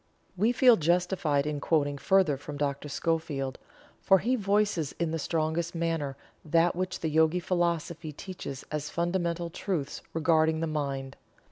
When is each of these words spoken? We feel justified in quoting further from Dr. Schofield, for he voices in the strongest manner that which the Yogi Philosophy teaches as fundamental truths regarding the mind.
We 0.35 0.51
feel 0.51 0.77
justified 0.77 1.45
in 1.45 1.59
quoting 1.59 1.99
further 1.99 2.35
from 2.35 2.57
Dr. 2.57 2.89
Schofield, 2.89 3.59
for 4.01 4.17
he 4.17 4.35
voices 4.35 4.93
in 4.93 5.11
the 5.11 5.19
strongest 5.19 5.75
manner 5.75 6.17
that 6.43 6.75
which 6.75 7.01
the 7.01 7.09
Yogi 7.09 7.39
Philosophy 7.39 8.11
teaches 8.11 8.65
as 8.71 8.89
fundamental 8.89 9.51
truths 9.51 10.01
regarding 10.11 10.59
the 10.59 10.65
mind. 10.65 11.17